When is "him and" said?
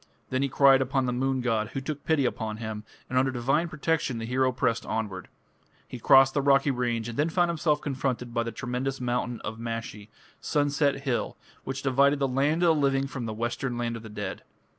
2.57-3.19